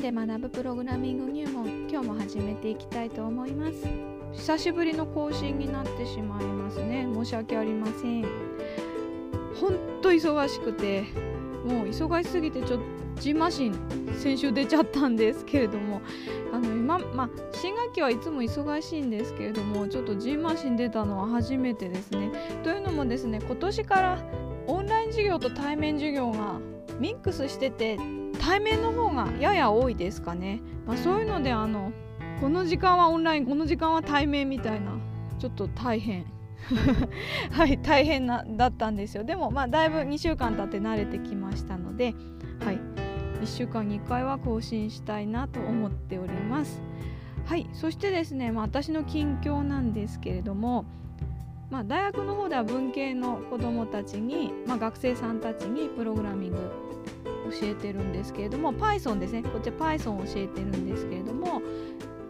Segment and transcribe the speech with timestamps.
[0.00, 3.86] で学ぶプログラミング入門今日も始めていきたいと思います。
[4.32, 7.06] 久しぶりの更新になってしまいますね。
[7.12, 8.22] 申し訳ありません。
[9.60, 11.02] ほんと忙しくて
[11.66, 13.74] もう忙しすぎてちょっとジンマシン
[14.16, 16.00] 先週出ちゃったんですけれども
[16.50, 22.30] あの今まあ新学期はいつも忙しいんですけれどもちょっとジンマシン出たのは初めてですね。
[22.62, 24.18] というのもですね今年から
[24.66, 26.58] オンライン授業と対面授業が
[26.98, 27.98] ミックスしてて
[28.50, 31.92] 対面の方がやや多いですかね、まあ、そういうのであの
[32.40, 34.98] この時間はオンラインこの時間は対面みたいな
[35.38, 36.26] ちょっと大変。
[37.52, 39.24] はい大変なだったんですよ。
[39.24, 42.12] でもまあだいぶ2週間経って慣れてきましたので
[42.64, 42.80] はい。
[43.40, 46.82] 1週間に1回は更新したいなと思っております。
[47.46, 50.86] はいそしてですね、まあ、私の近況なんですけれども
[51.70, 56.89] まあ、大学の方では文系の子どもたちに、まあ、学生さんたちにプログラミング
[57.50, 59.42] 教えてるんですけれども Python ですね。
[59.42, 61.62] こっちは Python を教えてるんですけれども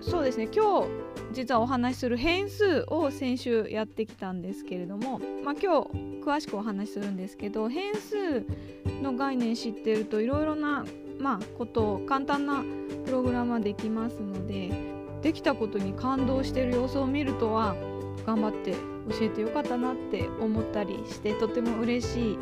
[0.01, 0.49] そうですね。
[0.55, 0.89] 今日
[1.33, 5.91] 実はお話しする変数を先週やってきたんですけれども、まあ、今日
[6.25, 8.45] 詳しくお話しするんですけど変数
[9.03, 10.85] の概念知ってるといろいろな、
[11.19, 12.65] まあ、ことを簡単な
[13.07, 14.71] プログラムはできますので
[15.23, 17.77] できたことに感動してる様子を見るとは
[18.27, 22.39] 頑張って教えてよかったなって思ったりしてとても嬉しい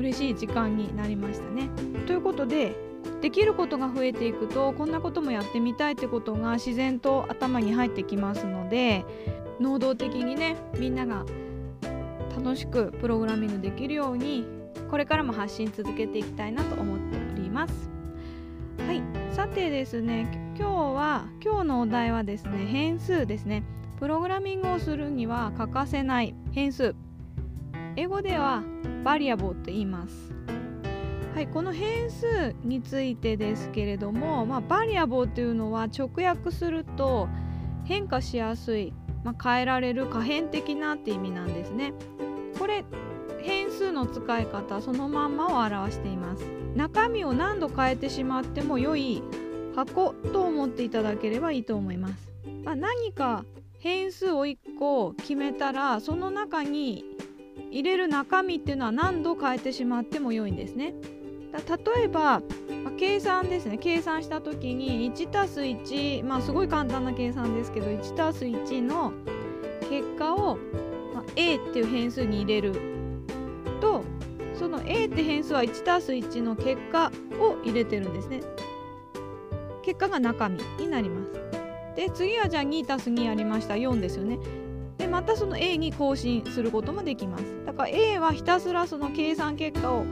[0.00, 1.68] 嬉しい時間になりましたね。
[2.06, 2.74] ということで
[3.20, 9.04] できることが増えていくとこんなこともやってみたいってことが自然と頭に入ってきますので
[9.60, 11.24] 能動的にねみんなが
[12.34, 14.46] 楽しくプログラミングできるように
[14.90, 17.90] これからも発信続けていきたいなと思っております。
[18.78, 23.62] はい、さてですね今日は今日のお題はですね変数ですね
[23.98, 26.94] プログラミングをするには欠かせない変数
[27.96, 28.62] 英語では
[29.04, 30.32] バリアボと言います。
[31.34, 37.28] はい、この変数についてですけれども、まあ、バリアボというのは直訳すると
[37.84, 38.92] 変化しやすい、
[39.24, 41.94] まあ、変えられる可変的なって意味なんですね。
[42.58, 42.84] これ
[43.40, 46.44] 変数の使い方そのまんまを表しています。
[46.74, 49.22] 中身を何度変えてしまっても良い
[49.74, 52.32] 箱と思っていただければいいと思います。
[52.64, 53.44] まあ、何か
[53.78, 57.04] 変数を1個決めたらその中に
[57.70, 60.94] 入れる中身っていうのは何度変えてしまっても良いんですね。
[61.52, 62.40] 例えば、
[62.84, 69.12] まあ、計算ですね計算した時に 1+1 まあすごい簡単な計算ですけど 1+1 の
[69.88, 70.58] 結果を、
[71.12, 72.72] まあ、a っていう変数に入れる
[73.80, 74.04] と
[74.54, 78.42] その a って変数は 1+1 の結果を入れてるんですね。
[79.82, 81.32] 結果が中身になります。
[81.96, 84.38] で次はじゃあ 2+2 やりました4ですよね。
[85.10, 87.44] またその A に更新することもできます。
[87.66, 90.04] だから A はひたすらその計算結果を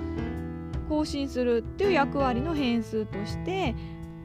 [0.88, 3.74] 更新するっていう役割の変数として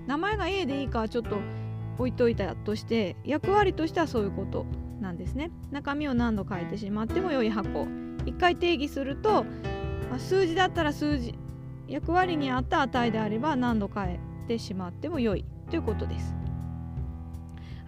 [0.08, 1.38] 名前が A でいいかちょっと
[1.98, 4.66] 置いといたとして役割としてはそういうこと
[5.00, 5.52] なんですね。
[5.72, 7.88] 中身を何度書いてしまっても良い箱
[8.26, 9.46] 一回定義すると、
[10.10, 11.36] ま、数字だったら数字
[11.88, 16.43] 役割に合った値であれば何度変えてしまっても良いということです。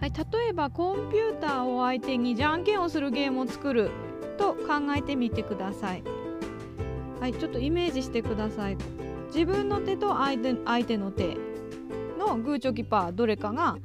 [0.00, 3.90] はい、例えばコンピューターを相手にじゃんけんをするゲームを作る
[4.38, 6.02] と考えてみてください。
[7.20, 8.76] はい、ちょっとイメージしてください。
[9.28, 11.36] 自分の手と相手相手の手
[12.18, 13.78] のグーチョキパーどれかが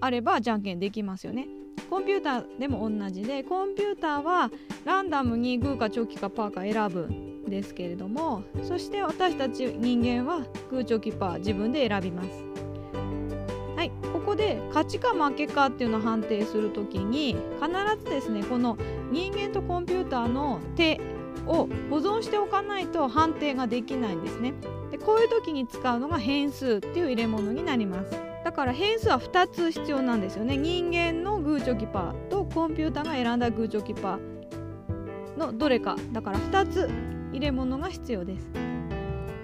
[0.00, 1.46] あればじゃんけんできますよね。
[1.88, 4.50] コンピューターでも同じでコンピューターは
[4.84, 12.51] ランダムにグーかチョキかパーか選ぶんですけれどもそして私たち人間はグーチョキパー自分で選びます。
[13.82, 18.78] はい、ここで勝ちか負けかっていうのを判定する時に必ずですねこの
[19.10, 21.00] 人間とコンピューターの手
[21.48, 24.54] を保存しておかないと判定ができないんですね。
[24.92, 28.12] でこういう時に使うのが変数っていう入れ物になります。
[28.44, 30.56] だから変数は2つ必要なんですよね。
[30.56, 35.96] 人間のグーチョキパーとコンピューターが選んだグーチョキパーのどれか。
[36.12, 36.88] だから2つ
[37.32, 38.48] 入れ物が必要です。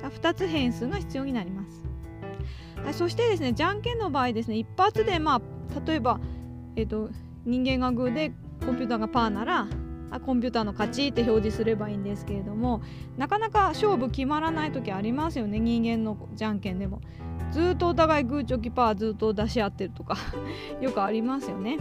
[0.05, 1.88] 2つ変数が必要になります。
[2.93, 6.21] そしてですねじゃんけんの場合ですね一発でまあ例えば、
[6.77, 7.11] えーと、
[7.45, 8.33] 人間がグーで
[8.65, 9.67] コンピューターがパーなら
[10.11, 12.83] あコンピューターの勝ちって表示すればいいんですけれども
[13.17, 17.01] なかなか勝負決まらない時ありますよね人間のじゃんけんでも
[17.53, 20.17] ずっとお互いグーチョキパーずっと出し合ってるとか
[20.81, 21.79] よくありますよね。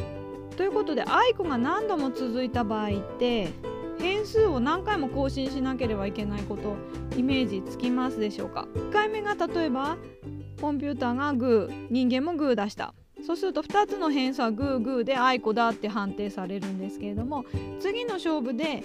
[0.55, 3.49] ということであいこが何度も続いた場合って
[3.99, 6.75] 変数を何回も更新しなければいけないこと
[7.15, 9.97] イメージつきますでしょうか？1回目が例えば
[10.59, 12.93] コンピューターがグー人間もグー出した
[13.25, 17.45] そうすると2つの変数はグーグーであいこだって判定されるんですけれども
[17.79, 18.83] 次の勝負で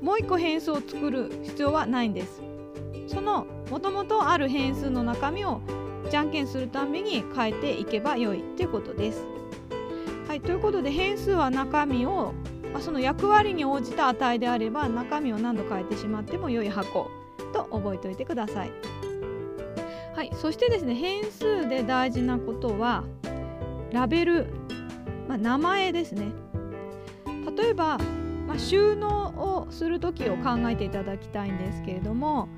[0.00, 2.42] もう1個変数を作る必要はないんです
[3.06, 5.60] そのもともとある変数の中身を
[6.10, 9.24] じゃんけんするために変えていけば良いということです。
[10.26, 12.34] はい、ということで変数は中身を
[12.80, 17.10] その役割に応じた値であれば中身を何度変えてしまっても良い箱
[17.52, 18.70] と覚えておいてください。
[20.20, 23.04] はい、そしてですね変数で大事なことは
[23.90, 24.48] ラベル、
[25.26, 26.26] まあ、名前ですね。
[27.56, 27.96] 例えば、
[28.46, 29.30] まあ、収納
[29.64, 32.50] をする時を考えていただきたいんですけれども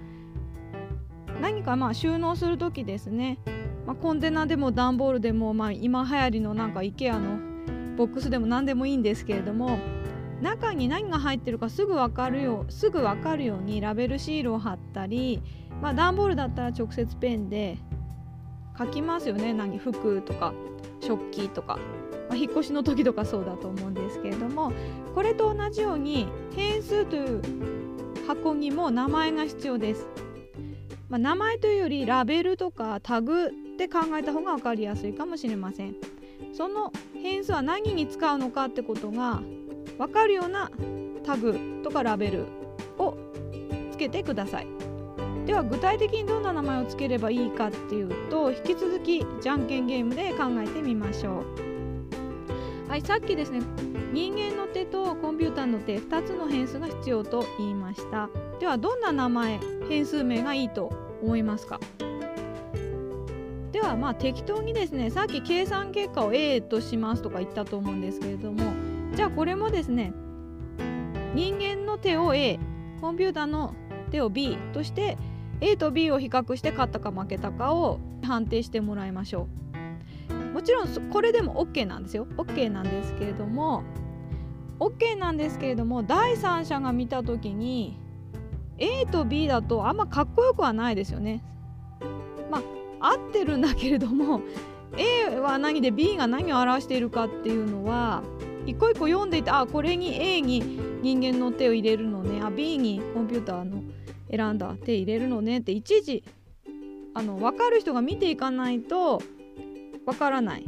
[1.41, 3.39] 何かまあ収納する時ですね、
[3.87, 9.79] まあ、コンテナでも段ボールでも、まあ、今流行りのなんか IKEA のボックスでも何でもいいんですけれども
[10.41, 15.41] 中に何が入ってるかすぐ分かるよすぐ分かるようにラベルシールを貼ったり、
[15.83, 17.77] まあ、段ボールだったら直接ペンで
[18.79, 20.55] 書きますよね何服とか
[21.01, 21.77] 食器とか、
[22.29, 24.73] まあ、引っ越しの時とかそうだと思うんですけれども
[25.15, 27.43] これと同じように変数という
[28.27, 30.07] 箱にも名前が必要です。
[31.09, 35.97] まあ、名前というよりラベルとかタグで考えた方が分かりやすいかもしれません。
[36.53, 39.43] その変数は何に使うのかってことが
[39.99, 40.71] 分かるような
[41.25, 42.47] タグとかラベル
[42.99, 43.17] を
[43.91, 44.67] つけてください
[45.47, 51.43] では具体的にどんな名前をつければいいかっていうと引き続きじゃんけんゲームで考えてみましょ
[52.87, 52.91] う。
[52.91, 53.61] はいさっきですね
[54.13, 58.29] 人間の手とコンピューターの手2つの変数が必要と言いました。
[58.61, 59.59] ではどんな名前
[59.89, 60.93] 変数名がいいと
[61.23, 61.81] 思いますか？
[63.73, 68.73] ではまあ適当にですねさっき計算結果を A としますとか言ったと思うんですけれども
[69.17, 70.13] じゃあこれもですね
[71.35, 72.61] 人間の手を A
[73.01, 73.75] コンピューターの
[74.11, 75.17] 手を B として
[75.63, 79.47] A と B を比較して勝ったか負けたかを判定してもらいましょ
[80.31, 80.53] う。
[80.53, 82.27] もちろんこれでも OK なんですよ。
[82.37, 83.85] OK なんですけれども
[84.81, 87.97] OK なんですけれども第三者が見た時に
[88.79, 91.45] A と B だとあんまかっこよくはないですよね。
[92.51, 92.59] ま
[93.01, 94.41] あ合ってるんだけれども
[94.99, 98.25] A は何で B が何を表しているかっていうのは
[98.67, 100.61] 一個一個読んでいてあこれに A に
[101.03, 102.41] 人間の手を入れるのね。
[102.43, 103.83] あ B にコンピューターの
[104.33, 106.25] 選んだ手入れるのねっていちいち
[107.15, 109.23] あの分かる人が見ていかないと
[110.07, 110.65] 分からない。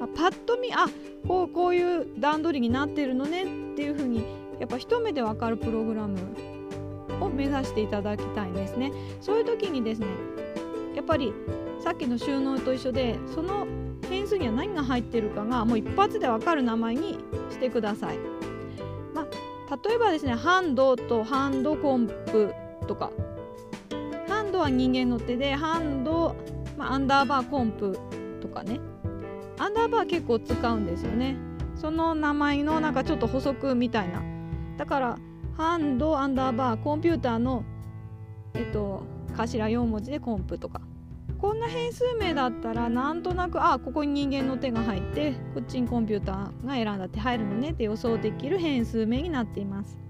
[0.00, 0.86] あパッと見あ
[1.26, 4.24] こうこういう段取りになってるのねっていう風に
[4.58, 6.18] やっぱ一目で分かるプログラム
[7.20, 8.92] を目指していただきたいんですね。
[9.20, 10.08] そういう時にですね
[10.94, 11.32] やっぱり
[11.80, 13.66] さっきの収納と一緒でその
[14.08, 17.18] 変数には何が入ってるかがもう一発で分かる名前に
[17.50, 18.18] してください。
[19.14, 19.24] ま、
[19.88, 22.52] 例えばですねハンドとハンドコンプ
[22.86, 23.10] とか
[24.28, 26.36] ハンドは人間の手でハンド、
[26.76, 27.98] まあ、アンダーバーコンプ
[28.40, 28.80] とかね
[29.58, 31.36] アンダーバー結構使うんですよね。
[31.76, 34.22] その名前のなんかちょっと補足みたいな。
[34.76, 35.18] だから
[35.56, 37.64] ハンドアンダーバーコンピューターの
[38.54, 39.02] えっと
[39.34, 40.80] 頭4文字でコンプとか
[41.38, 50.05] こんな変数名だったらなんとなくあここに人間の手が入ってこっちにコンピューターが選んだ手入るのねって予想できる変数名になっています。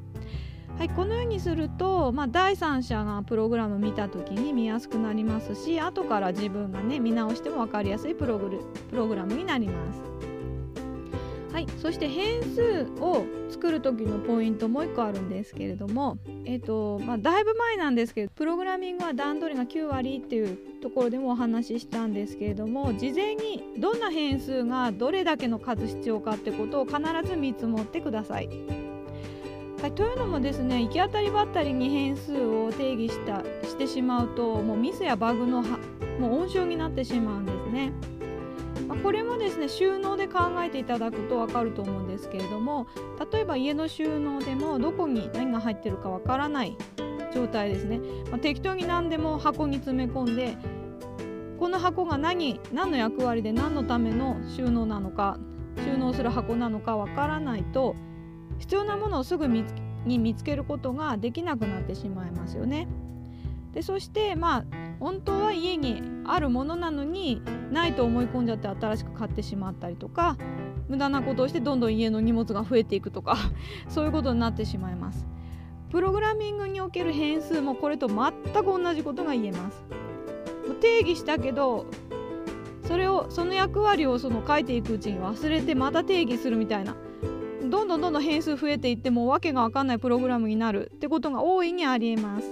[0.79, 10.17] はい、このようにすると、まあ、第三者がプログラム見た時に見やすくなりますし後から自分がね見直しても分かりやすいプログラムになります。
[11.57, 28.86] はい、そして変数を作る時のポイントもう1個あるんですけれども、えーとまあ、だいぶ前なんですけどプログラミングは段取りが9割っていうところでもお話ししたんですけれども事前にどんな変数がどれだけの数必要かってことを必ず見積もってください。
[29.87, 37.93] はい、というのもですね行き当たりばったりに変数を定義したしてしまうともうミスやバグのもう温床になってしまうんですね。
[38.89, 42.89] まあ、これもですね収納で考えていただくと分かると思うんですけれども
[43.33, 46.77] 例えば家の収納でもどこに何が入ってるか分からない
[47.33, 48.01] 状態ですね、
[48.33, 50.57] まあ、適当に何でも箱に詰め込んで
[51.61, 55.39] この箱が何何の役割で何のための収納なのか
[55.85, 57.95] 収納する箱なのか分からないと
[58.59, 62.87] 必要なものをすぐ見つに見つけることができなくなってしまいますよね。
[63.73, 64.65] でそしてまあ
[65.01, 70.39] 本当は家にあるものなのにないと思い込んじゃって新しく買ってしまったりとか
[70.89, 73.37] 無駄なことをしてどんどん家の荷物が増えていくとか
[73.89, 75.27] そういうことになってしまいます
[75.91, 79.85] プログラミングにおける変数もこれと全く同じことが言えます
[80.81, 81.87] 定義したけど
[82.85, 86.95] それをその役割をその書いていくうちに忘れてまた定義するみたいな
[87.71, 92.51] どんどんどんどん変数増えていってもわけが分かんないプログラムになるってことが大いにありえます。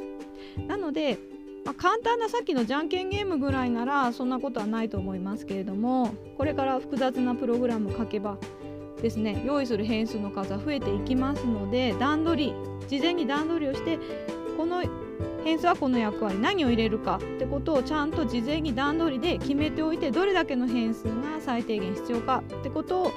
[0.66, 1.18] なので
[1.64, 8.36] まあ、簡単なさっきのじゃんけんゲームぐらいならそんなことはないと思いますけれどもこれから複雑なプログラム書けば
[9.00, 12.54] ですね用意する変数の数は増えていきますので段取り
[12.88, 13.98] 事前に段取りをして
[14.56, 14.82] この
[15.42, 23.12] 変数はこの役割何を入れるかってことをちゃんと事前に段取りで決めておいてどれだけの変数が最低限必要かってことを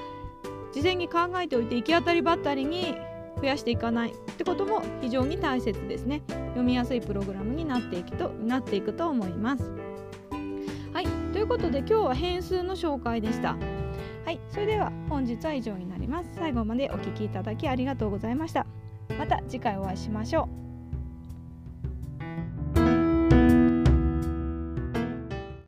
[0.73, 2.95] 事前に考えておいて行き当たりばったりに
[3.37, 6.21] 増やしていかないってことも非常に大切ですね。
[6.27, 9.71] 読みやすいプログラムになっていくとなっていくと思います。
[10.93, 11.07] はい。
[11.31, 13.55] ということで今日は変数の紹介でした。
[14.25, 14.39] はい。
[14.49, 16.29] それでは本日は以上になります。
[16.35, 18.65] 最後までお聴きいただきありがとうございました。
[19.17, 20.66] また次回お会いしましょう。